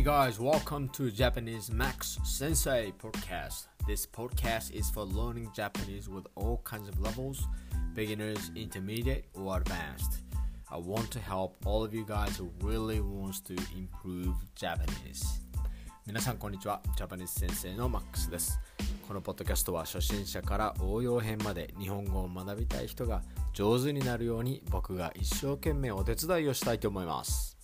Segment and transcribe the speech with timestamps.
[0.00, 3.66] Hey guys, welcome to Japanese Max Sensei podcast.
[3.86, 7.44] This podcast is for learning Japanese with all kinds of levels
[7.94, 10.22] beginners, intermediate, or advanced.
[10.70, 15.40] I want to help all of you guys who really wants to improve Japanese.
[16.06, 16.80] 皆さんこんにちは。
[16.96, 18.60] ジャパニーズ先生のマックスです。
[19.08, 27.56] このポッドキャストは初心者から応用編まで日本語を学びたい人が上手になるように僕が一生懸命お手伝いをしたいと思います。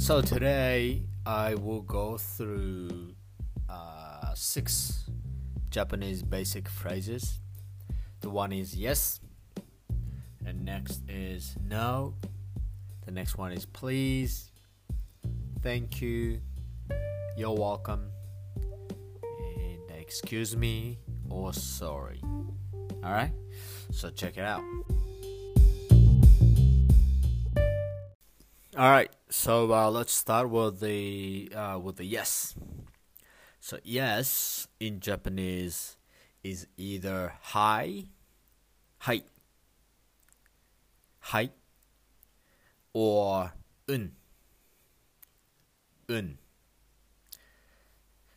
[0.00, 3.14] So today I will go through
[3.68, 5.04] uh, six
[5.68, 7.38] Japanese basic phrases.
[8.20, 9.20] The one is yes,
[10.44, 12.14] and next is no.
[13.04, 14.50] The next one is please,
[15.62, 16.40] thank you,
[17.36, 18.10] you're welcome,
[19.22, 20.98] and excuse me
[21.28, 22.22] or sorry.
[23.04, 23.32] All right,
[23.92, 24.62] so check it out.
[28.80, 32.54] All right, so uh, let's start with the uh, with the yes.
[33.60, 35.98] So yes in Japanese
[36.42, 38.04] is either hi,
[39.00, 39.24] hi,
[41.18, 41.50] hi,
[42.94, 43.52] or
[43.86, 44.12] un,
[46.08, 46.38] un.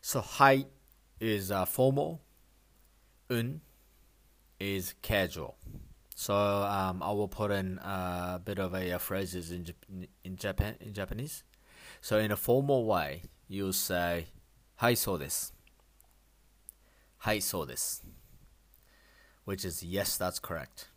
[0.02, 0.66] So hi
[1.20, 2.20] is uh, formal,
[3.30, 3.62] un
[4.60, 5.56] is casual.
[6.15, 10.35] So um, I will put in a bit of a, uh phrases in Jap- in
[10.35, 11.43] Japan in Japanese.
[12.01, 14.27] So in a formal way, you say
[14.77, 15.53] "Hi, so this."
[17.19, 18.01] Hi, so this.
[19.45, 20.89] Which is yes, that's correct.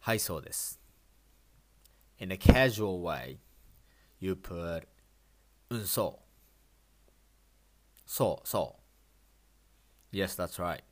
[0.00, 0.78] Hi, so this.
[2.18, 3.38] In a casual way,
[4.18, 4.84] you put
[5.70, 6.18] "un so."
[8.04, 8.76] So so.
[10.10, 10.82] Yes, that's right.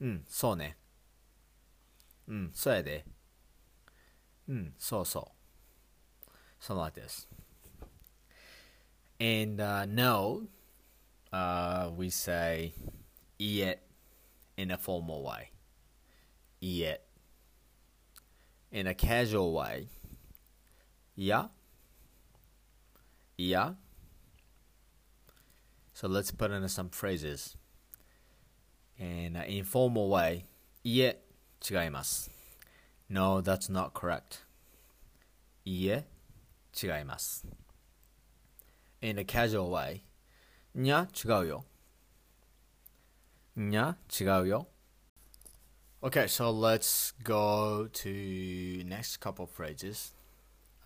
[0.00, 0.76] うん、そうね。
[2.28, 3.04] うん、そうやで。
[4.48, 6.30] うん、そうそう。
[6.60, 7.26] Something like this.
[9.20, 10.48] And uh, no,
[11.32, 12.72] uh, we say
[13.38, 13.78] iet
[14.56, 15.50] in a formal way.
[16.62, 17.00] Iet.
[18.70, 19.88] In a casual way,
[21.16, 21.48] yeah.
[23.38, 23.76] Yeah.
[25.94, 27.56] So let's put in some phrases.
[28.98, 30.44] In an informal way,
[30.84, 31.24] いえ、
[31.68, 32.30] 違います。
[33.08, 34.40] No, that's not correct.
[35.64, 36.06] いいえ、
[36.80, 37.46] 違います。
[39.00, 40.02] In a casual way,
[40.74, 41.64] にゃ、違うよ。
[43.56, 44.68] にゃ、違うよ。
[46.00, 50.14] Okay, so let's go to next couple phrases.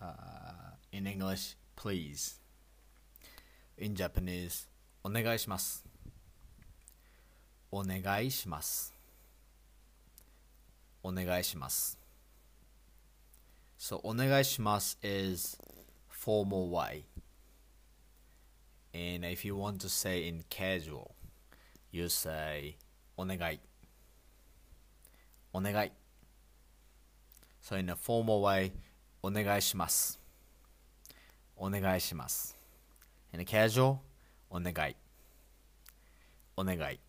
[0.01, 2.41] Uh, in English, please.
[3.77, 4.67] In Japanese,
[5.03, 5.85] お願いします。
[7.71, 8.93] お願いします。
[11.08, 11.98] お願いします。
[13.78, 15.56] So, お願いします is
[16.10, 17.04] formal way.
[18.92, 21.12] And if you want to say in casual,
[21.90, 22.76] you say
[23.16, 23.58] お願い。
[25.54, 25.92] お願い。
[27.62, 28.72] So, in a formal way,
[29.22, 30.20] お願いします。
[31.56, 32.54] お願いします。
[33.32, 33.96] In a casual,
[34.50, 34.96] お願い。
[36.54, 37.00] お願い。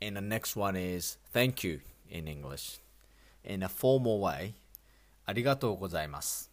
[0.00, 1.80] And the next one is thank you
[2.10, 2.80] in English.
[3.44, 4.52] In a formal way,
[5.24, 6.50] ありがとうございます。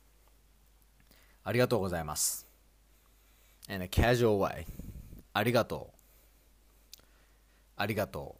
[1.43, 2.45] ありがとうございます。
[3.69, 4.65] In a casual way,
[5.33, 5.91] ありがと
[6.97, 7.01] う。
[7.75, 8.35] ありがと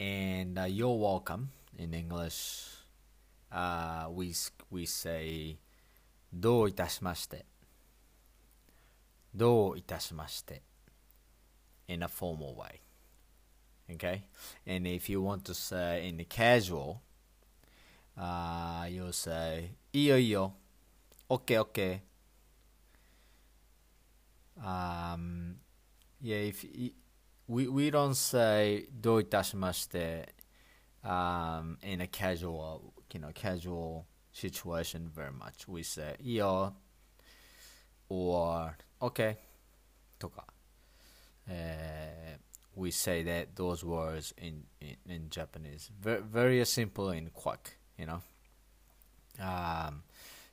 [0.00, 0.02] う。
[0.02, 1.46] And uh, you're welcome
[1.78, 2.84] in English.
[3.50, 4.32] Uh, we,
[4.70, 5.56] we say
[6.32, 7.46] どういたしまして。
[9.34, 10.62] どういたしまして。
[11.88, 12.80] in a formal way.
[13.91, 14.23] Okay?
[14.65, 17.01] And if you want to say in the casual,
[18.17, 20.53] uh, you'll say, いいよいいよ。
[21.29, 22.01] OK, OK.
[24.59, 25.55] Um,
[26.21, 26.91] yeah, if y-
[27.47, 30.33] we, we don't say どういたしまして
[31.03, 32.81] um, in a casual,
[33.13, 35.71] you know, casual situation very much.
[35.71, 36.73] We say いいよ
[38.09, 39.37] or OK
[40.17, 40.45] とか。
[41.47, 42.00] uh,
[42.74, 45.90] we say that those words in, in, in Japanese.
[46.00, 48.22] Very, very simple and quick, you know.
[49.40, 50.02] Um,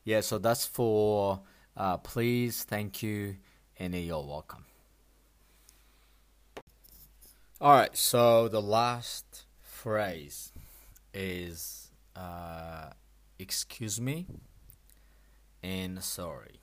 [0.04, 1.42] yeah, so that's for
[1.78, 3.38] uh, please, thank you,
[3.78, 4.66] and you're welcome.
[7.62, 10.52] All right, so the last phrase
[11.14, 12.90] is uh,
[13.38, 14.28] excuse me
[15.64, 16.60] and sorry.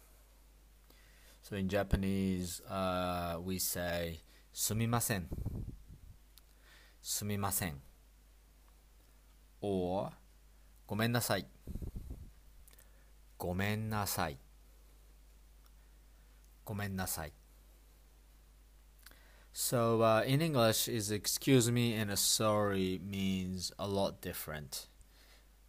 [1.43, 4.21] So in Japanese, uh, we say
[4.59, 5.29] すみません
[7.03, 7.75] すみません
[9.61, 10.11] or
[10.87, 11.47] ごめんなさい
[13.37, 14.39] ごめんなさい
[16.65, 17.33] ごめんなさい
[19.53, 24.87] So uh, in English is excuse me and sorry means a lot different.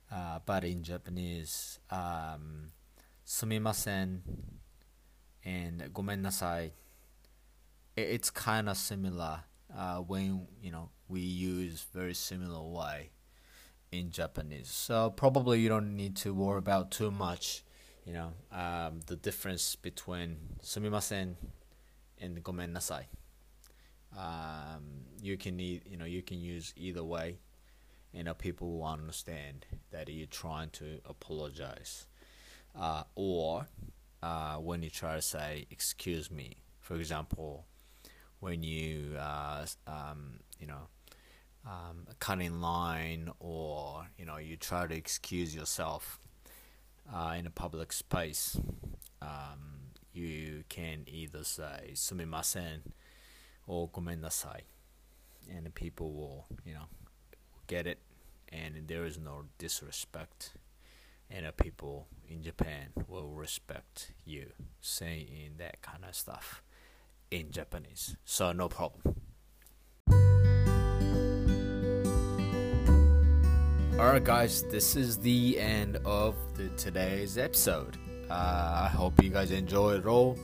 [0.09, 2.71] Uh, but in Japanese, um,
[3.25, 4.21] すみません
[5.45, 6.71] and ごめんなさい
[7.97, 9.39] it's kind of similar
[9.75, 13.09] uh, when you know we use very similar way
[13.91, 14.69] in Japanese.
[14.69, 17.63] So probably you don't need to worry about too much,
[18.05, 21.35] you know, um, the difference between sumimasen
[22.19, 23.05] and gomen nasai.
[24.17, 27.37] Um, you can need, you know, you can use either way.
[28.13, 32.07] You know, people will understand that you're trying to apologize,
[32.75, 33.67] uh, or
[34.23, 37.65] uh, when you try to say "excuse me," for example,
[38.39, 40.87] when you, uh, um, you know,
[41.65, 46.19] um, cut in line or you know you try to excuse yourself
[47.13, 48.57] uh, in a public space,
[49.21, 52.79] um, you can either say sumimasen
[53.65, 54.61] or gomennasai,
[55.53, 56.87] and the people will you know
[57.67, 57.99] get it,
[58.49, 60.53] and there is no disrespect,
[61.29, 66.61] and the people in Japan will respect you saying that kind of stuff
[67.31, 69.15] in Japanese, so no problem.
[73.99, 77.97] Alright, guys, this is the end of the today's episode.
[78.29, 80.37] Uh, I hope you guys enjoyed it all.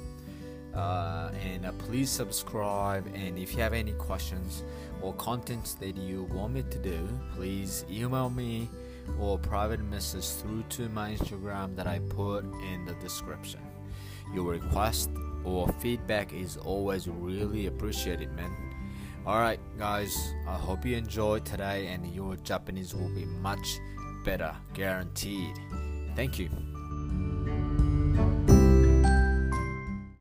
[0.73, 3.05] Uh, and uh, please subscribe.
[3.13, 4.63] And if you have any questions
[5.03, 8.69] or contents that you want me to do, please email me
[9.19, 13.59] or private message through to my Instagram that I put in the description.
[14.33, 15.11] Your request
[15.43, 18.51] or feedback is always really appreciated, man.
[19.25, 23.79] Alright, guys, I hope you enjoyed today and your Japanese will be much
[24.25, 25.57] better, guaranteed.
[26.15, 26.49] Thank you.